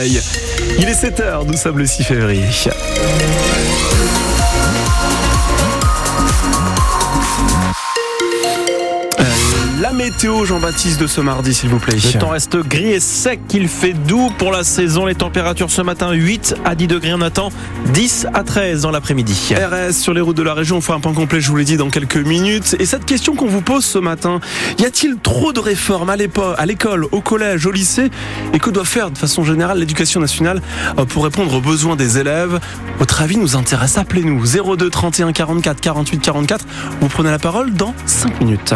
[0.00, 2.44] Il est 7h, nous sommes le 6 février.
[10.10, 11.96] Météo, Jean-Baptiste, de ce mardi, s'il vous plaît.
[11.96, 15.04] Le temps reste gris et sec, il fait doux pour la saison.
[15.04, 17.50] Les températures ce matin, 8 à 10 degrés, on attend
[17.92, 19.52] 10 à 13 dans l'après-midi.
[19.54, 21.66] RS sur les routes de la région, on fera un point complet, je vous l'ai
[21.66, 22.74] dit, dans quelques minutes.
[22.78, 24.40] Et cette question qu'on vous pose ce matin,
[24.78, 28.10] y a-t-il trop de réformes à l'école, au collège, au lycée?
[28.54, 30.62] Et que doit faire de façon générale l'éducation nationale
[30.98, 32.60] euh, pour répondre aux besoins des élèves?
[32.98, 34.42] Votre avis nous intéresse, appelez-nous
[34.76, 36.64] 02 31 44 48 44.
[37.02, 38.72] Vous prenez la parole dans 5 minutes.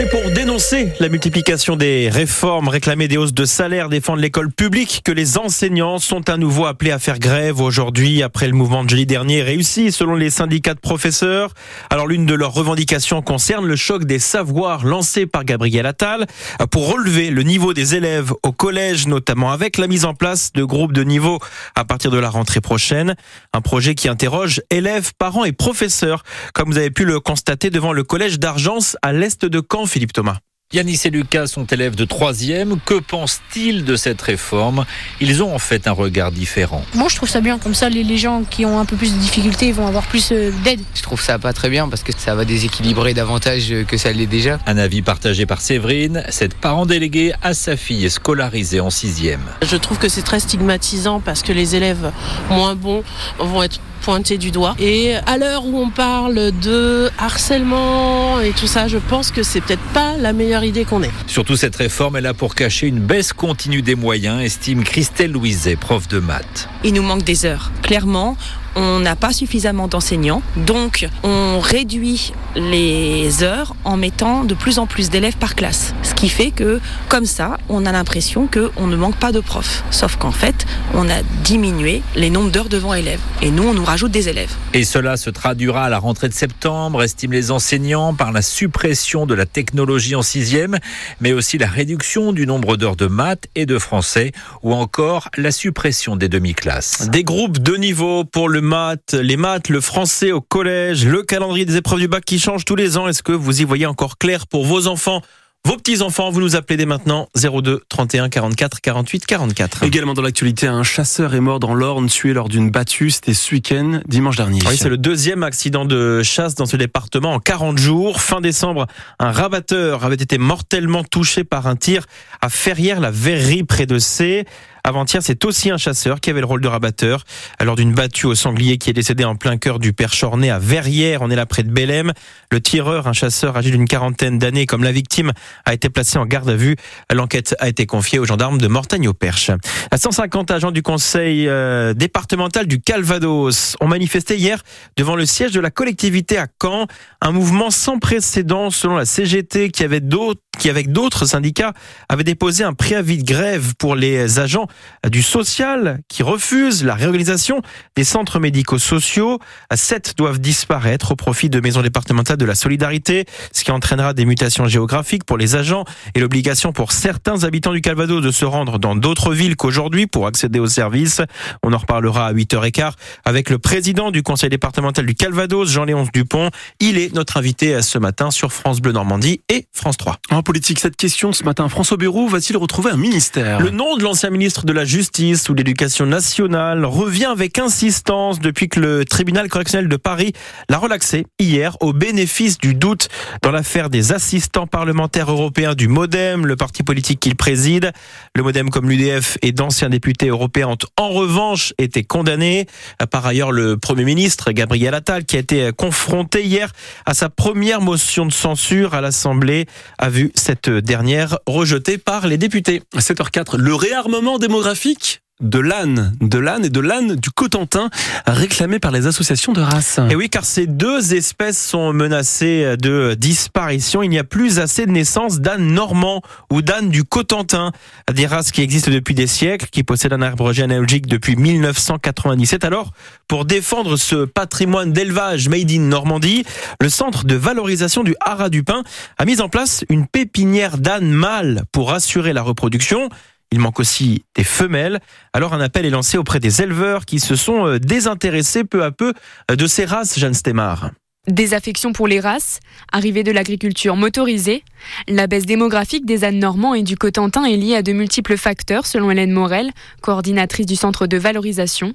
[0.00, 5.02] C'est pour dénoncer la multiplication des réformes, réclamer des hausses de salaire, défendre l'école publique
[5.04, 8.88] que les enseignants sont à nouveau appelés à faire grève aujourd'hui après le mouvement de
[8.88, 11.52] jeudi dernier réussi selon les syndicats de professeurs.
[11.90, 16.26] Alors l'une de leurs revendications concerne le choc des savoirs lancé par Gabriel Attal
[16.70, 20.64] pour relever le niveau des élèves au collège notamment avec la mise en place de
[20.64, 21.40] groupes de niveau
[21.74, 23.16] à partir de la rentrée prochaine.
[23.52, 26.22] Un projet qui interroge élèves, parents et professeurs
[26.54, 30.12] comme vous avez pu le constater devant le collège d'Argence à l'est de Caen Philippe
[30.12, 30.38] Thomas.
[30.72, 32.78] Yanis et Lucas sont élèves de troisième.
[32.86, 34.84] Que pensent-ils de cette réforme?
[35.20, 36.84] Ils ont en fait un regard différent.
[36.94, 37.58] Moi, je trouve ça bien.
[37.58, 40.52] Comme ça, les, gens qui ont un peu plus de difficultés vont avoir plus euh,
[40.62, 40.78] d'aide.
[40.94, 44.28] Je trouve ça pas très bien parce que ça va déséquilibrer davantage que ça l'est
[44.28, 44.60] déjà.
[44.68, 49.42] Un avis partagé par Séverine, cette parent déléguée à sa fille scolarisée en sixième.
[49.62, 52.12] Je trouve que c'est très stigmatisant parce que les élèves
[52.48, 53.02] moins bons
[53.40, 54.74] vont être pointés du doigt.
[54.78, 59.60] Et à l'heure où on parle de harcèlement et tout ça, je pense que c'est
[59.60, 61.10] peut-être pas la meilleure idée qu'on ait.
[61.26, 65.76] Surtout cette réforme est là pour cacher une baisse continue des moyens, estime Christelle Louiset,
[65.76, 66.68] prof de maths.
[66.84, 67.70] Il nous manque des heures.
[67.82, 68.36] Clairement,
[68.76, 74.86] on n'a pas suffisamment d'enseignants, donc on réduit les heures en mettant de plus en
[74.86, 75.94] plus d'élèves par classe.
[76.02, 79.84] Ce qui fait que, comme ça, on a l'impression qu'on ne manque pas de profs.
[79.90, 83.20] Sauf qu'en fait, on a diminué les nombres d'heures devant élèves.
[83.42, 84.52] Et nous, on nous rajoute des élèves.
[84.74, 89.26] Et cela se traduira à la rentrée de septembre, estiment les enseignants, par la suppression
[89.26, 90.78] de la technologie en sixième,
[91.20, 94.32] mais aussi la réduction du nombre d'heures de maths et de français,
[94.62, 97.08] ou encore la suppression des demi-classes.
[97.10, 101.64] Des groupes de niveau pour le maths, les maths, le français au collège, le calendrier
[101.64, 103.08] des épreuves du bac qui change tous les ans.
[103.08, 105.22] Est-ce que vous y voyez encore clair pour vos enfants
[105.62, 109.82] vos petits-enfants, vous nous appelez dès maintenant 02 31 44 48 44.
[109.82, 113.10] Également dans l'actualité, un chasseur est mort dans l'Orne, tué lors d'une battue.
[113.10, 114.60] C'était ce week-end, dimanche dernier.
[114.66, 118.22] Oui, c'est le deuxième accident de chasse dans ce département en 40 jours.
[118.22, 118.86] Fin décembre,
[119.18, 122.06] un rabatteur avait été mortellement touché par un tir
[122.40, 124.46] à Ferrières-la-Verrerie près de C.
[124.84, 127.24] Avant-hier, c'est aussi un chasseur qui avait le rôle de rabatteur
[127.62, 130.58] lors d'une battue au sanglier qui est décédé en plein cœur du Père Chornet à
[130.58, 131.22] Verrières.
[131.22, 132.12] On est là près de Bélem.
[132.50, 135.32] Le tireur, un chasseur âgé d'une quarantaine d'années, comme la victime,
[135.64, 136.76] a été placé en garde à vue.
[137.12, 139.50] L'enquête a été confiée aux gendarmes de Mortagne-au-Perche.
[139.94, 144.62] 150 agents du conseil euh, départemental du Calvados ont manifesté hier
[144.96, 146.86] devant le siège de la collectivité à Caen.
[147.20, 151.72] Un mouvement sans précédent selon la CGT qui avait d'autres qui, avec d'autres syndicats,
[152.10, 154.66] avait déposé un préavis de grève pour les agents
[155.08, 157.62] du social qui refusent la réorganisation
[157.96, 159.38] des centres médicaux sociaux.
[159.74, 164.26] Sept doivent disparaître au profit de maisons départementales de la solidarité, ce qui entraînera des
[164.26, 165.84] mutations géographiques pour les agents
[166.14, 170.26] et l'obligation pour certains habitants du Calvados de se rendre dans d'autres villes qu'aujourd'hui pour
[170.26, 171.22] accéder aux services.
[171.62, 172.92] On en reparlera à 8h15
[173.24, 176.50] avec le président du conseil départemental du Calvados, Jean-Léonce Dupont.
[176.80, 180.18] Il est notre invité ce matin sur France Bleu Normandie et France 3
[180.50, 183.60] politique, cette question ce matin, François va-t-il retrouver un ministère?
[183.60, 188.40] Le nom de l'ancien ministre de la Justice ou de l'Éducation nationale revient avec insistance
[188.40, 190.32] depuis que le tribunal correctionnel de Paris
[190.68, 193.10] l'a relaxé hier au bénéfice du doute
[193.42, 197.92] dans l'affaire des assistants parlementaires européens du Modem, le parti politique qu'il préside.
[198.34, 202.66] Le Modem comme l'UDF et d'anciens députés européens ont en revanche été condamnés.
[203.12, 206.72] Par ailleurs, le Premier ministre Gabriel Attal, qui a été confronté hier
[207.06, 209.66] à sa première motion de censure à l'Assemblée,
[209.98, 212.82] a vu cette dernière rejetée par les députés.
[212.96, 217.90] 7h04, le réarmement démographique de l'âne, de l'âne et de l'âne du Cotentin,
[218.26, 219.98] réclamé par les associations de race.
[220.10, 224.02] Et oui, car ces deux espèces sont menacées de disparition.
[224.02, 227.72] Il n'y a plus assez de naissances d'ânes normands ou d'ânes du Cotentin,
[228.12, 232.64] des races qui existent depuis des siècles, qui possèdent un arbre généalogique depuis 1997.
[232.64, 232.92] Alors,
[233.28, 236.44] pour défendre ce patrimoine d'élevage made in Normandie,
[236.80, 238.82] le centre de valorisation du Haras du Pin
[239.18, 243.08] a mis en place une pépinière d'ânes mâles pour assurer la reproduction.
[243.52, 245.00] Il manque aussi des femelles.
[245.32, 248.92] Alors un appel est lancé auprès des éleveurs qui se sont euh, désintéressés peu à
[248.92, 249.12] peu
[249.50, 250.90] euh, de ces races, Jeanne Stemar.
[251.26, 252.60] Désaffection pour les races,
[252.92, 254.64] arrivée de l'agriculture motorisée,
[255.08, 258.86] La baisse démographique des ânes normands et du Cotentin est liée à de multiples facteurs,
[258.86, 261.94] selon Hélène Morel, coordinatrice du centre de valorisation.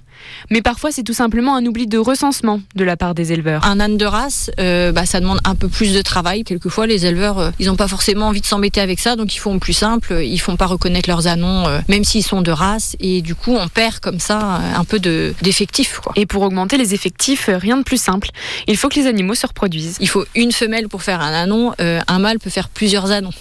[0.49, 3.65] Mais parfois, c'est tout simplement un oubli de recensement de la part des éleveurs.
[3.65, 6.43] Un âne de race, euh, bah, ça demande un peu plus de travail.
[6.43, 9.39] Quelquefois, les éleveurs, euh, ils n'ont pas forcément envie de s'embêter avec ça, donc ils
[9.39, 10.21] font plus simple.
[10.21, 13.55] Ils font pas reconnaître leurs anons, euh, même s'ils sont de race, et du coup,
[13.55, 16.01] on perd comme ça un peu d'effectifs.
[16.15, 18.29] et pour augmenter les effectifs, rien de plus simple.
[18.67, 19.97] Il faut que les animaux se reproduisent.
[19.99, 21.73] Il faut une femelle pour faire un anon.
[21.79, 23.31] un mâle peut faire plusieurs anons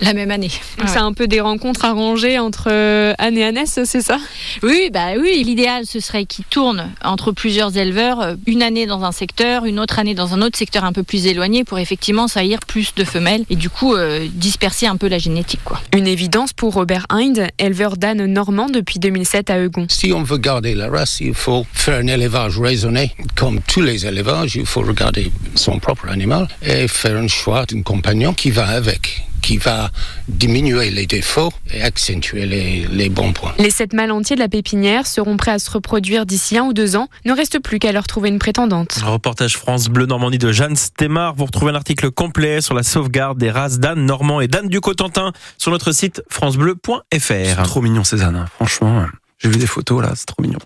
[0.00, 0.50] la même année.
[0.86, 4.18] C'est un peu des rencontres arrangées entre euh, Anne et Annès, c'est ça?
[4.62, 5.42] Oui, bah oui.
[5.44, 9.80] L'idéal, ce serait qu'ils tournent entre plusieurs éleveurs, euh, une année dans un secteur, une
[9.80, 13.04] autre année dans un autre secteur un peu plus éloigné, pour effectivement saillir plus de
[13.04, 15.60] femelles et du coup euh, disperser un peu la génétique.
[15.64, 15.80] Quoi.
[15.94, 19.86] Une évidence pour Robert Hind, éleveur d'ânes normand depuis 2007 à Eugon.
[19.88, 23.12] Si on veut garder la race, il faut faire un élevage raisonné.
[23.34, 27.82] Comme tous les élevages, il faut regarder son propre animal et faire un choix d'un
[27.82, 29.92] compagnon qui va avec qui va
[30.26, 33.54] diminuer les défauts et accentuer les, bons points.
[33.60, 36.72] Les sept mâles entiers de la pépinière seront prêts à se reproduire d'ici un ou
[36.72, 37.08] deux ans.
[37.24, 38.98] Ne reste plus qu'à leur trouver une prétendante.
[39.04, 41.36] reportage France Bleu Normandie de Jeanne Stemar.
[41.36, 44.80] Vous retrouvez un article complet sur la sauvegarde des races d'ânes normands et d'ânes du
[44.80, 47.62] Cotentin sur notre site francebleu.fr.
[47.62, 48.46] Trop mignon ces ânes, hein.
[48.56, 49.06] franchement.
[49.38, 50.58] J'ai vu des photos là, c'est trop mignon.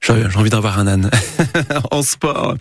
[0.00, 1.10] J'ai envie d'avoir un âne
[1.90, 2.54] en sport.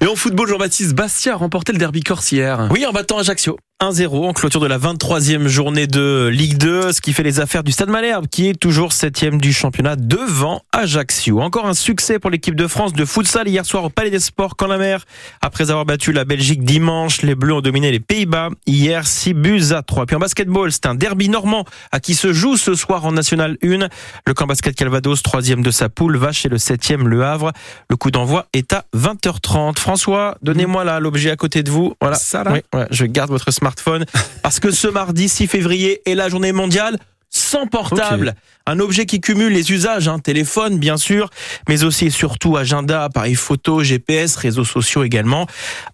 [0.00, 2.68] Et en football, Jean-Baptiste Bastia a remporté le derby corse hier.
[2.70, 3.56] Oui, en battant Ajaccio.
[3.82, 7.64] 1-0 en clôture de la 23e journée de Ligue 2, ce qui fait les affaires
[7.64, 11.40] du Stade Malherbe, qui est toujours 7e du championnat devant Ajaccio.
[11.40, 14.56] Encore un succès pour l'équipe de France de futsal hier soir au Palais des Sports
[14.56, 15.06] quand la mer.
[15.40, 19.62] Après avoir battu la Belgique dimanche, les Bleus ont dominé les Pays-Bas hier 6 buts
[19.70, 20.04] à 3.
[20.04, 23.56] Puis en basketball, c'est un derby normand à qui se joue ce soir en National
[23.64, 23.88] 1.
[24.26, 27.52] Le camp basket Calvados, troisième de sa poule, va chez le 7e Le Havre.
[27.88, 29.78] Le coup d'envoi est à 20h30.
[29.78, 31.94] François, donnez-moi là l'objet à côté de vous.
[32.00, 32.16] Voilà.
[32.16, 34.04] Ça là oui, je garde votre smartphone
[34.42, 36.98] parce que ce mardi 6 février est la journée mondiale
[37.30, 38.34] sans portable.
[38.66, 41.30] Un objet qui cumule les usages, hein, téléphone bien sûr,
[41.68, 45.46] mais aussi et surtout agenda, appareil photo, GPS, réseaux sociaux également.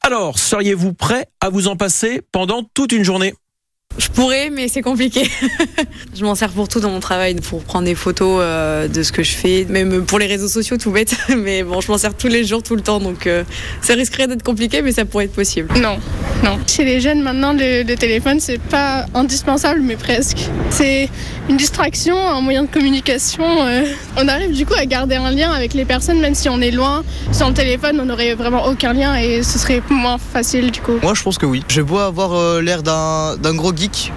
[0.03, 3.35] Alors, seriez-vous prêt à vous en passer pendant toute une journée?
[3.99, 5.29] Je pourrais, mais c'est compliqué.
[6.15, 9.13] je m'en sers pour tout dans mon travail, pour prendre des photos euh, de ce
[9.13, 11.17] que je fais, même pour les réseaux sociaux, tout bête.
[11.37, 13.45] Mais bon, je m'en sers tous les jours, tout le temps, donc euh,
[13.81, 15.73] ça risquerait d'être compliqué, mais ça pourrait être possible.
[15.81, 15.99] Non,
[16.45, 16.59] non.
[16.67, 20.39] Chez les jeunes, maintenant, le, le téléphone, c'est pas indispensable, mais presque.
[20.71, 21.09] C'est
[21.49, 23.45] une distraction, un moyen de communication.
[23.45, 23.85] Euh.
[24.17, 26.71] On arrive du coup à garder un lien avec les personnes, même si on est
[26.71, 27.05] loin.
[27.33, 30.99] Sans le téléphone, on n'aurait vraiment aucun lien et ce serait moins facile du coup.
[31.03, 31.63] Moi, je pense que oui.
[31.69, 33.73] Je beau avoir l'air d'un gros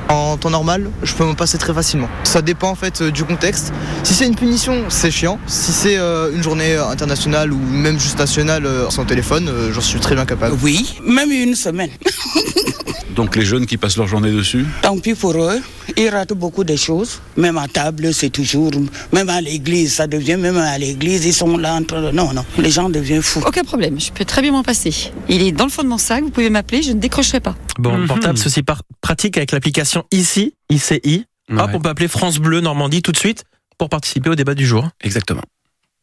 [0.07, 2.09] en temps normal, je peux m'en passer très facilement.
[2.23, 3.73] Ça dépend en fait euh, du contexte.
[4.03, 5.39] Si c'est une punition, c'est chiant.
[5.47, 9.99] Si c'est euh, une journée internationale ou même juste nationale euh, sans téléphone, j'en suis
[9.99, 10.55] très bien capable.
[10.61, 11.91] Oui, même une semaine.
[13.19, 15.59] Donc les jeunes qui passent leur journée dessus Tant pis pour eux,
[15.97, 17.19] ils ratent beaucoup de choses.
[17.35, 18.71] Même à table, c'est toujours,
[19.11, 22.11] même à l'église, ça devient, même à l'église, ils sont là en train de...
[22.11, 23.41] Non, non, les gens deviennent fous.
[23.45, 25.11] Aucun problème, je peux très bien m'en passer.
[25.27, 27.57] Il est dans le fond de mon sac, vous pouvez m'appeler, je ne décrocherai pas.
[27.77, 28.07] Bon, mhm.
[28.07, 28.63] portable, ceci
[29.01, 31.25] pratique avec l'application ICI, ICI.
[31.51, 33.43] Hop, on peut appeler France Bleu Normandie tout de suite
[33.77, 34.87] pour participer au débat du jour.
[35.01, 35.43] Exactement.